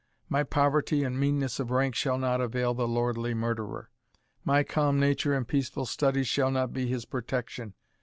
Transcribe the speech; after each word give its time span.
My 0.29 0.41
poverty 0.43 1.03
and 1.03 1.19
meanness 1.19 1.59
of 1.59 1.69
rank 1.69 1.93
shall 1.93 2.17
not 2.17 2.41
avail 2.41 2.73
the 2.73 2.87
lordly 2.87 3.35
murderer. 3.35 3.91
My 4.43 4.63
calm 4.63 4.99
nature 4.99 5.35
and 5.35 5.47
peaceful 5.47 5.85
studies 5.85 6.27
shall 6.27 6.49
not 6.49 6.73
be 6.73 6.87
his 6.87 7.05
protection. 7.05 7.75